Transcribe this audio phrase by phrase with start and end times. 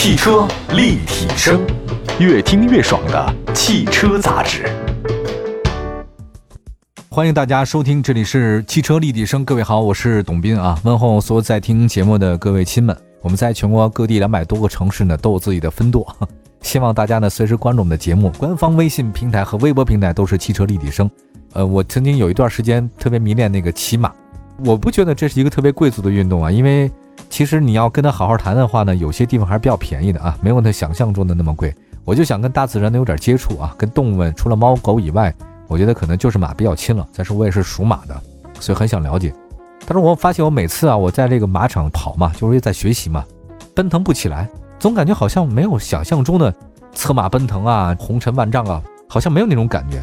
[0.00, 1.60] 汽车立体声，
[2.20, 4.64] 越听越爽的汽车杂志。
[7.08, 9.44] 欢迎大家收听，这里是汽车立体声。
[9.44, 12.96] 各位好，我是董斌啊，问候所有在听节目的各位亲们。
[13.22, 16.06] 我们在全国各地两百多个城市呢，都有自己的分舵。
[16.62, 21.10] 希望大家呢随时关注我们的节目，官方微信平台和微博平台都是汽车立体声。
[21.54, 24.12] 呃，我曾经有一段时间特别迷恋那个骑马，
[24.64, 26.88] 我不觉得这是一个特别贵族的运动啊，因为
[27.30, 31.74] 其实你要跟他好好谈的话呢，有些地方还是比较便宜的啊，没有他想象中的那么贵。
[32.04, 35.32] 我就想跟大自然能有点接触啊，跟动物们除了猫狗以外，
[35.66, 37.06] 我觉得可能就是马比较亲了。
[37.12, 38.18] 再说我也是属马的，
[38.58, 39.32] 所以很想了解。
[39.86, 43.24] 但是我发现我每次啊，我在这个马场跑嘛，就是在学习嘛，
[43.74, 46.52] 奔腾不起来，总感觉好像没有想象中的
[46.94, 50.02] 策马奔腾啊，红尘万丈啊，好像没有那种感觉。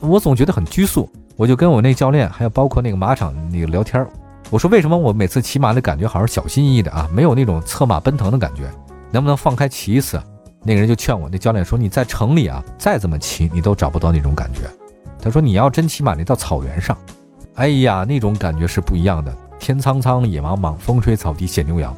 [0.00, 4.06] 我总觉得很拘束，我就跟我那教练，还有包括那个马场那个聊天
[4.50, 8.70] 我说为什么我每次骑马的感觉好像小心翼翼的啊，没有那种策马奔腾的感觉，
[9.10, 10.22] 能不能放开骑一次？
[10.62, 14.60] 那个人就劝我，那教练说你在城里啊，再怎么骑你都找不到那种感觉。
[15.20, 16.96] 他说你要真骑马，你到草原上，
[17.54, 21.94] 哎呀，那种感觉是不一样的，天苍苍，野茫茫，风吹草低见牛羊，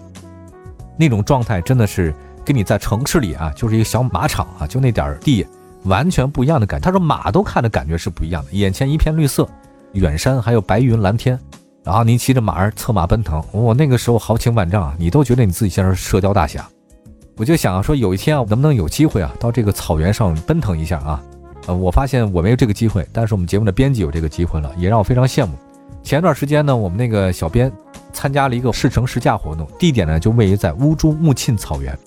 [0.96, 5.46] 那种状态真的是跟你在城市里啊，就是一个小马场啊，就那点地。
[5.84, 6.84] 完全不一样的感觉。
[6.84, 9.48] 他说马都看的感觉是不一样的，眼前一片绿色，
[9.92, 11.38] 远山还有白云蓝天，
[11.88, 16.68] 然后你骑着马儿策马奔腾，我那个时候豪情万丈啊，你都觉得你自己像是射雕大侠。
[17.34, 21.22] 我就想说有一天啊，能不能有机会啊，到这个草原上奔腾一下啊？
[21.66, 25.54] 呃，我发现我没有这个机会，但是我们节目的编辑有这个机会了，也让我非常羡慕。
[26.02, 27.72] 前段时间呢，我们那个小编
[28.12, 31.98] 参加了一个试乘试驾活动，地点呢就位于在乌珠穆沁草原。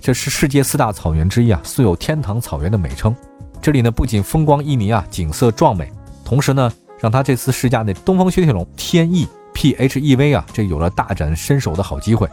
[0.00, 3.12] 这是世界四大草原之一啊，素有“天堂草原”的美称。
[3.60, 5.90] 这里呢不仅风光旖旎啊，景色壮美，
[6.24, 12.28] 同时呢，让他这次试驾那东风雪铁龙天翼 PHEV 啊，这有了大展身手的好机会。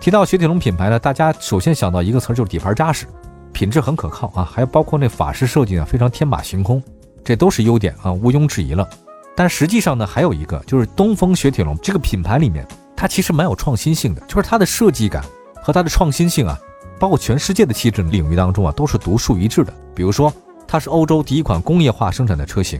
[0.00, 3.06] 提到雪铁龙品牌呢，大家首先想到一个词就是底盘扎实，
[3.52, 6.82] 品质很可靠啊，还包括那法式设计呢，非常天马行空，
[7.24, 8.88] 这都是优点啊，毋庸置疑了。
[9.36, 15.24] 但实际上呢，还有一个就是东风雪铁龙这个品牌里面，它其实蛮有创新性的，就是它的设计感
[15.62, 16.58] 和它的创新性啊。
[16.98, 19.74] 包括全世界的汽车领域当中啊，都是独树一帜的。
[19.92, 20.32] 比如说，
[20.68, 22.78] 它是欧洲第一款工业化生产的车型，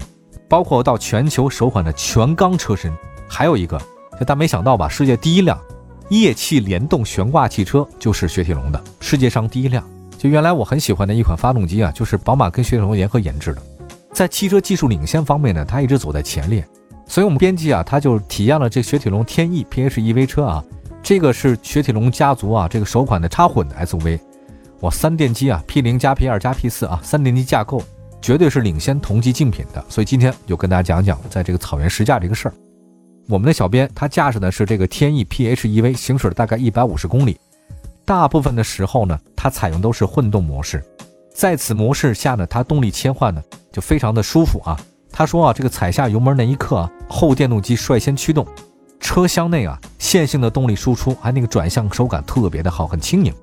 [0.52, 2.92] 包括到全球首款的全钢车身。
[3.26, 3.80] 还有一个，
[4.26, 4.86] 大没想到吧？
[4.86, 5.58] 世界第一辆
[6.10, 9.82] 液气联动悬挂汽车就是雪铁龙的，世界上第一辆。
[10.18, 13.62] 就原来我很喜欢的一款发动机啊，就是宝马跟雪铁龙联合研制的。
[14.12, 16.62] 在汽车技术领先方面呢，它一直走在前列。
[17.06, 20.62] 所以我们编辑啊，他就体验了这雪铁龙天翼 PHEV 车啊。
[21.02, 24.20] 这个是雪铁龙家族啊，这个首款的插混的 SUV，
[24.80, 27.82] 哇，三电机啊，P 零加 P 二加 P 四啊，三电机架构
[28.22, 29.84] 绝对是领先同级竞品的。
[29.88, 32.54] 所以今天就跟大家讲讲，在这个草原试驾这个事儿。
[33.28, 37.38] 我们的小编他驾驶的是这个天翼 PHEV，行驶了大概一百五十公里，
[38.04, 40.82] 大部分的时候呢，它采用都是混动模式，
[41.34, 44.78] 在此模式下呢，它动力切换呢就非常的舒服啊。
[45.12, 48.46] 他说啊，这个踩下油门那一刻啊，后电动机率先驱动。
[48.98, 53.34] 车厢内啊，线性的动力输出，还那个转向手感特别的好，很轻盈。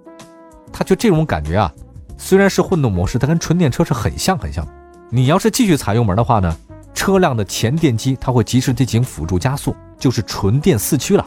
[0.71, 1.71] 他就这种感觉啊，
[2.21, 4.67] 虽然是混动模式，它跟纯电车是很像很像。
[5.09, 6.53] 你要是继续踩油门的话呢，
[6.93, 11.25] 车辆的前电机它会及时进行辅助加速，就是纯电四驱了。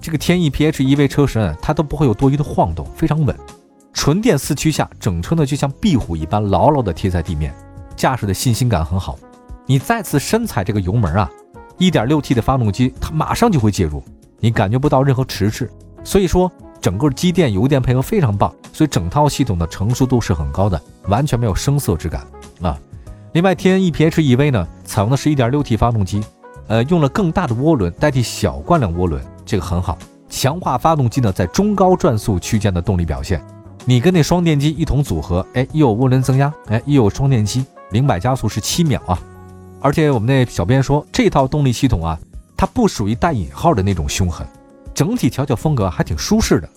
[0.00, 3.36] 这个天翼 PHEV 车身它都不会有多余的晃动，非常稳。
[3.92, 7.54] 纯电四驱下，整车呢就像壁虎一般牢牢地贴在地面，
[7.94, 9.18] 驾驶的信心感很好。
[9.66, 11.30] 你再次深踩这个油门啊。
[11.78, 14.02] 1.6T 的发动机，它马上就会介入，
[14.40, 15.70] 你感觉不到任何迟滞。
[16.04, 16.50] 所以说，
[16.82, 22.26] 整个机电油电配合非常棒，所以整套系统的成熟度是很高的，完全没有生涩之感
[22.60, 22.76] 啊。
[23.34, 26.20] 另外，天翼 PHEV 呢，采用的是一点六 T 发动机，
[26.66, 29.96] 呃，用了更大的涡轮代替小惯量涡轮，这个很好，
[30.28, 33.40] 强化发动机呢在中高转速区间的动力表现。
[33.84, 39.18] 你跟那双电机一同组合，哎，又有涡轮增压，哎，又有双电机，零百加速是七秒啊。
[39.80, 42.18] 而且我们那小编说，这套动力系统啊，
[42.56, 44.46] 它不属于带引号的那种凶狠，
[45.02, 46.68] 整体调教风格还挺舒适的。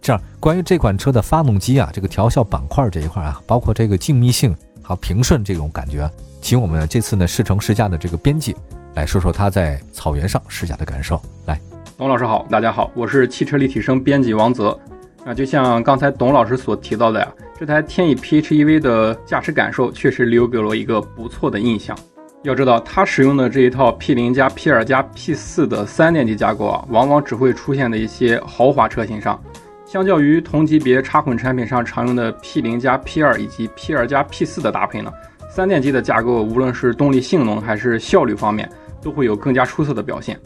[0.00, 6.08] 这样，关于这款车的发动机啊，这个调校板块这一块啊，包括这个静谧性和平顺这种感觉，
[6.40, 8.54] 请我们这次呢试乘试驾的这个编辑
[8.94, 11.20] 来说说他在草原上试驾的感受。
[11.46, 11.60] 来，
[11.98, 14.78] 董老师好，大家好，我是汽车立体声编辑王泽。
[15.24, 21.98] 啊，就像刚才董老师所提到的呀，这台天翼 PHEV 的驾驶感受确实留给了我一个不错的印象。
[22.42, 29.40] 要知道，它使用的这一套 P 零加 P 二加 P 四的三电机架构啊，往往只会出现在一些豪华车型上。
[29.86, 35.12] 相较于同级别插混产品上常用的 P 零加 P 二以及 P 二加 P 四的搭配呢，
[35.50, 38.68] 三电机的架构无论是动力性能还是效率方面，
[39.00, 40.36] 都会有更加出色的表现。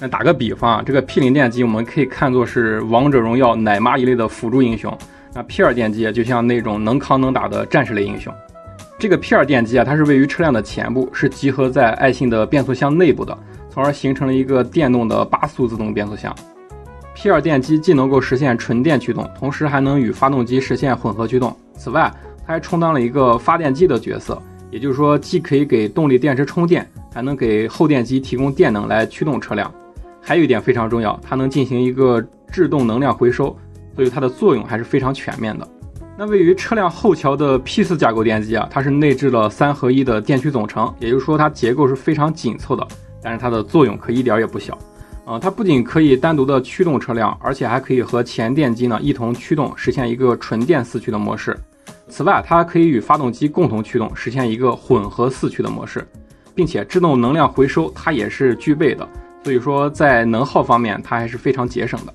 [0.00, 4.92] 那打个比方啊，这个 P 零电机我们可以看作是王者荣耀奶妈一类的辅助英雄。
[5.32, 8.34] 那 P2 电机就像那种能扛能打的战士类英雄。
[8.98, 13.36] 这个 P2 电机啊，它是位于车辆的前部，是集合在爱信的变速箱内部的，
[13.68, 16.34] 从而形成了一个电动的八速自动变速箱。
[17.14, 21.54] P2 电机既能够实现纯电驱动，同时还能与发动机实现混合驱动。
[21.76, 22.10] 此外，
[22.46, 24.40] 它还充当了一个发电机的角色，
[24.70, 29.70] 也就是说，既可以给动力电池充电，还能给后电机提供电能来驱动车辆。
[30.22, 33.54] 还有一点非常重要，它能进行一个制动能量回收，
[33.94, 35.68] 所以它的作用还是非常全面的。
[36.18, 42.86] 那位于车辆后桥的 P4 架构电机啊，它是内置了三合一的电驱总成，也就是说它结构是非常紧凑的，
[43.22, 44.78] 但是它的作用可一点也不小。
[45.26, 51.54] 呃，它不仅可以单独的驱动车辆，而且还可以和前电机呢一同驱动，实现一个纯电四驱的模式。
[52.08, 56.06] 此外，它还可以与发动机共同驱动，实现一个混合四驱的模式，
[56.54, 59.06] 并且制动能量回收它也是具备的。
[59.44, 62.14] 所以说，在能耗方面，它还是非常节省的。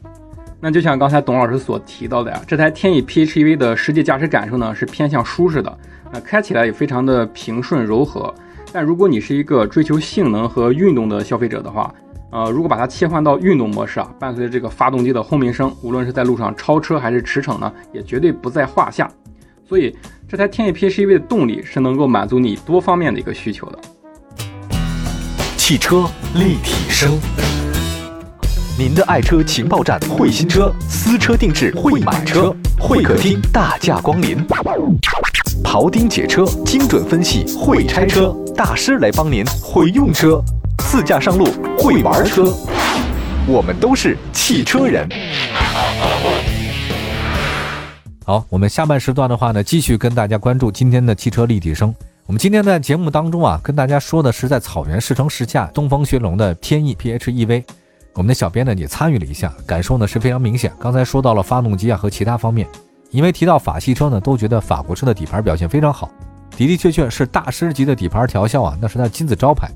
[0.63, 5.77] 那就像刚才董老师所提到的呀，这台天翼 PHEV 的实际驾驶感受呢是偏向舒适的，
[6.13, 8.31] 那开起来也非常的平顺柔和。
[8.71, 11.93] 但如果你是一个追求性能和运动的消费者的话，
[12.29, 19.11] 呃，如果把它切换到运动模式啊，伴随着这个发动机的轰鸣声，无论是在路上超车还是驰骋呢，也绝对不在话下。
[19.67, 19.95] 所以
[20.29, 23.79] 这台天翼 PHEV 的动力是能够满足你多方面的一个需求的。
[25.57, 26.05] 汽车
[26.35, 27.17] 立体声，
[28.83, 34.43] 您的爱车情报站，会新车，私车定制，会买车，会客厅大驾光临，
[35.63, 40.43] 庖丁解车，精准分析，会拆车大师来帮您，会用车。
[40.79, 41.45] 自驾上路
[41.77, 42.51] 会玩车，
[43.45, 45.07] 我们都是汽车人。
[48.25, 51.93] 好，我们下半时段的话呢，继续跟大家关注今天的汽车立体声。
[52.25, 57.63] 我们今天在节目当中啊，跟大家说的是在草原试乘试驾东风雪龙的天翼 PHEV。
[58.13, 60.71] 我们的小编呢也参与了一下，感受呢是非常明显。
[60.79, 62.67] 刚才说到了发动机啊和其他方面，
[63.09, 66.09] 因为提到法系车呢，都觉得法国车的底盘表现非常好，
[66.57, 69.69] 的的确确是大师级的底盘调校啊，那是它金字招牌。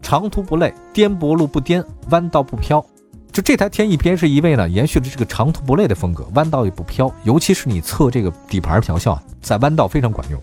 [0.00, 2.84] 长途不累，颠簸路不颠，弯道不飘。
[3.30, 7.10] 就这台天翼 PHEV 呢，延续了这个长途不累的风格，弯道也不飘。
[7.22, 10.38] 尤其是你测这个底盘调校啊，在弯道非常管用。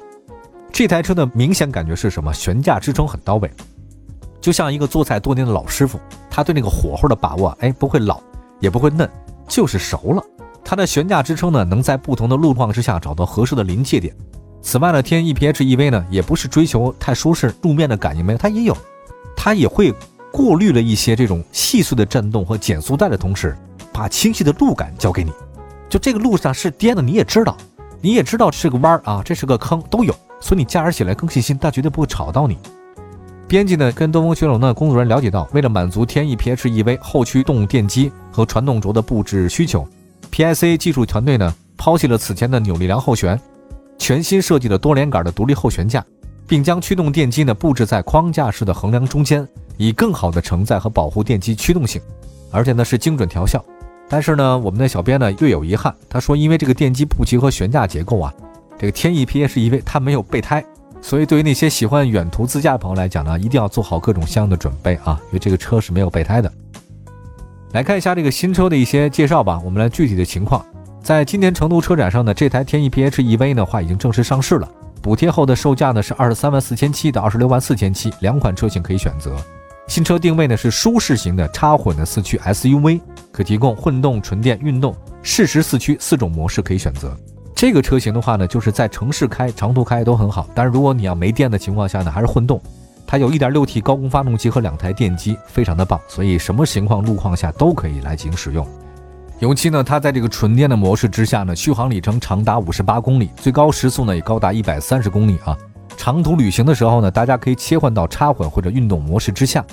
[0.72, 2.34] 这台车的明显感觉是什么？
[2.34, 3.51] 悬架支撑很到位，
[4.50, 8.19] 就像一个做菜多年的老师傅，他对那个火候的把握，哎，不会老，
[8.60, 9.07] 也不会嫩，
[9.48, 10.24] 就是熟了。
[10.66, 14.12] 它的悬架支撑呢，能在不同的路况之下找到合适的临界点。
[14.60, 18.75] 此外呢，天翼 PHEV 呢，也不是追求太舒适，路面的感应没有，它也有。
[19.38, 19.94] 它也会
[20.31, 23.56] 过滤了一些这种细碎的震动和减速带的同时，
[23.94, 25.31] 把清晰的路感交给你。
[25.88, 27.56] 就这个路上是颠的，你也知道，
[28.01, 32.57] 你也知道是个弯儿啊，这是个坑，都有，所以你驾驶起来更细心，但绝对不会吵到你。
[33.50, 39.88] 编辑呢跟东风雪铁龙的工作人员了解到，为了满足天翼 PHEV 后驱动电机和传动轴的布置需求
[40.31, 43.40] ，PIC 技术团队呢抛弃了此前的扭力梁后悬，
[43.98, 46.06] 全新设计了多连杆的独立后悬架。
[46.48, 49.48] 并将驱动电机呢布置在框架式的横梁中间，
[49.78, 52.01] 以更好的承载和保护电机驱动性，
[52.50, 53.63] 而且呢是精准调校。
[54.10, 58.34] 但是呢，我们的小编呢略有遗憾，他说因为这个电机布局和悬架结构啊，
[58.80, 60.66] 这个天翼 PHEV 它没有备胎，
[61.01, 66.51] 所以对于那些喜欢远途自驾的朋友来讲呢，一定要做好各种相应的准备啊，因为这个车是没有备胎的。
[67.72, 70.66] 来看一下这个新车的一些介绍吧，我们来具体的情况，
[71.01, 74.70] 在今年成都车展上呢，这台天翼 PHEV 的话已经正式上市了。
[75.01, 79.36] 补贴后的售价呢是二十三万四千七到二十六万四千七，两款车型可以选择。
[79.88, 83.00] 新车定位呢是舒适型的插混的四驱 SUV，
[83.32, 87.15] 可提供混动、纯电、运动、适时四驱四种模式可以选择。
[87.60, 90.48] 这个车型的话呢，就是在城市开、长途开都很好。
[90.56, 92.58] 但是如果你要没电的情况下呢，还是混动。
[93.06, 98.66] 它有一点六 T 高功发动机和两台电机，非常的棒，所以什么情况路况下都可以来进行使用。
[99.39, 105.54] 尤其呢，它在这个纯电的模式之下呢，续航里程长达五十八公里，最高时速呢也高达一百三十公里啊。
[105.98, 109.66] 长途旅行的时候呢，大家可以切换到插混或者运动模式之下，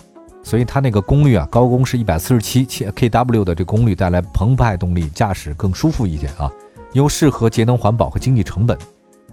[0.42, 6.50] 所以它那个功率啊，高功是一百四十七 kW 的这功率带来澎湃动力，驾驶更舒服一点啊，
[6.92, 8.76] 又适合节能环保和经济成本。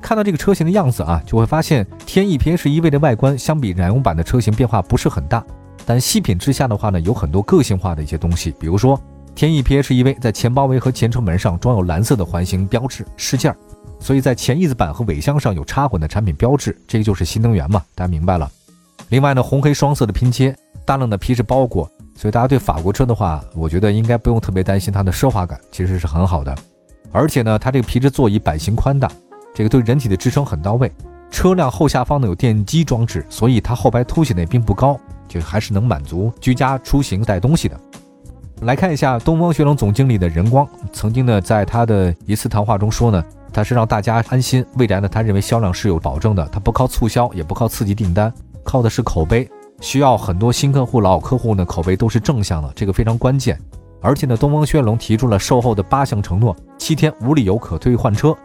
[0.01, 5.43] 看到这个车型的样子啊，就会发现天翼 PHEV 的外观相比燃油版的车型变化不是很大，
[5.85, 8.99] 但细品之下的话呢，有很多个性化的一些东西，比如说。
[9.35, 13.51] 天翼 PHEV 在前包围和前车门上装有蓝色的环形标志饰件，
[13.99, 18.47] 所以在前翼子板和尾箱上有插混的产品标志，这个就是新能源嘛，大家明白了。
[19.09, 20.55] 另外呢，红黑双色的拼接，
[20.85, 26.55] 大量的皮质包裹，所以大家对法国车的话，我觉得应该不用特别担心它的奢华感，其实是很好的。
[27.13, 29.09] 而且呢，它这个皮质座椅版型宽大，
[29.53, 30.91] 这个对人体的支撑很到位。
[31.29, 37.79] 车辆后下方呢有电机装置，所以它后排凸起呢也并不高，就还是能满足居家出行带东西的。
[38.61, 44.65] 来看一下东风雪龙总经理的任光，曾经呢在他的一次谈话中说呢，他是让大家安心。
[44.77, 49.49] 未来呢，他认为销量是有保证的，他不靠促销，也不靠刺激订单，靠的是口碑。
[49.81, 53.59] 需要很多新客户、老客户呢，口碑都是正向的，这个非常关键。
[54.03, 58.35] 而且呢，东风雪龙提出了售后的八项承诺，七天无理由可退换车，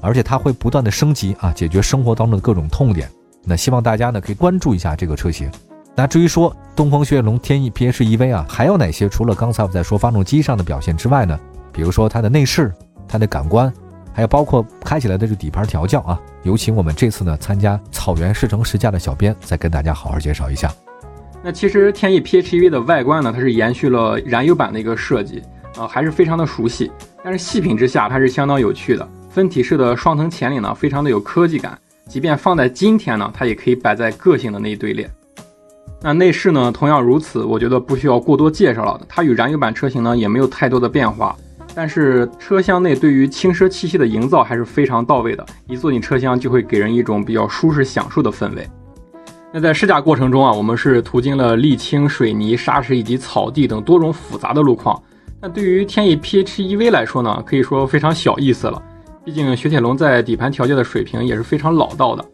[0.00, 3.10] 而且它会不断的升级啊，解决生活当中的各种痛点。
[3.42, 5.50] 那希望大家呢可以关注一下这个车型。
[5.96, 11.36] 那至于说东风雪龙天翼 PHEV 啊，还有哪些除了刚才我在说发动机上的表现之外呢？
[11.72, 12.72] 比如说它的内饰、
[13.08, 13.72] 它的感官，
[14.12, 16.20] 还有包括开起来的这底盘调教啊。
[16.44, 20.72] 有请我们这次呢参加草原试乘试驾的小编再跟大家好好介绍一下。
[21.42, 25.42] 那其实天翼 PHEV 的外观呢，它是延续了燃油版的一个设计，
[25.78, 26.90] 啊，还是非常的熟悉。
[27.24, 29.08] 但是细品之下，它是相当有趣的。
[29.30, 31.78] 分体式的双层前脸呢，非常的有科技感。
[32.06, 35.08] 即便放在今天呢，它也可以摆在个性的那一队列。
[36.02, 39.00] 那内饰呢，同样如此，我觉得不需要过多介绍了。
[39.08, 41.34] 它与燃油版车型呢，也没有太多的变化。
[41.74, 48.68] 但是车厢内对于轻奢气息的营造还是非常到位的，一坐进车厢就会给人一种比较舒适享受的氛围。
[49.52, 55.00] 那在试驾过程中啊，我们是途经了沥青、水泥、沙石以及草地等多种复杂的路况。
[55.40, 58.80] 那对于天翼 PHEV 来说呢，可以说非常小意思了。
[59.24, 62.24] 毕竟雪铁龙在底盘调教的水平也是非常老道的。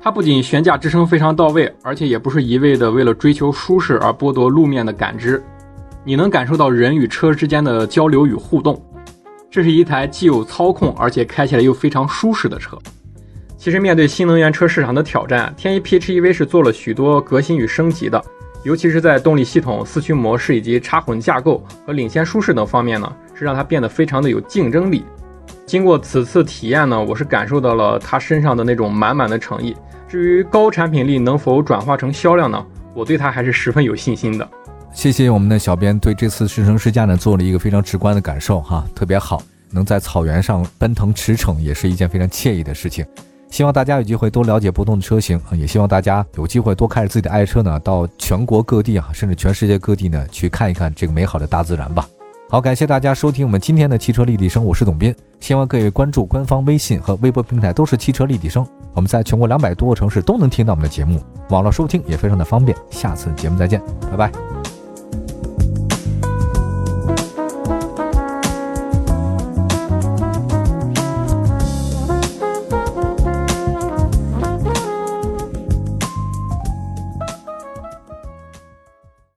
[0.00, 5.42] 它不仅悬架支撑非常到位，而且也不是一味的为了追求舒适而剥夺路面的感知。
[6.04, 8.80] 你能感受到人与车之间的交流与互动，
[9.50, 12.78] 这是一台既有操控，而且开起来又非常舒适的车。
[13.58, 18.22] 其实面对新能源车市场的挑战，天翼 PHEV 是做了许多革新与升级的，
[18.62, 25.04] 尤其是在动力系统、四驱模式以及插混架构和领先舒适等方面呢，是让它变得非常的有竞争力。
[25.64, 29.74] 经过此次体验呢，我是感受到了它身上的那种满满的诚意。
[30.06, 32.64] 至于高产品力能否转化成销量呢？
[32.94, 34.48] 我对它还是十分有信心的。
[34.92, 43.04] 谢谢我们的小编对这次试乘试驾呢做了一个非常直观的感受哈，特别好，能在草原上奔腾驰骋也是一件非常惬意的事情。
[43.56, 52.06] 希望大家有机会多了解不同的车型啊，也希望大家有机会多开着自己的爱车呢，到全国各地啊，甚至全世界各地呢去看一看这个美好的大自然吧。
[52.50, 62.76] 好，感谢大家收听我们今天的汽车立体声，我是董斌，希望各位关注官方微信和微博平台都是汽车立体声，我们在全国两百多个城市都能听到我们的节目，网络收听也非常的方便。
[62.90, 64.75] 下次节目再见，拜拜。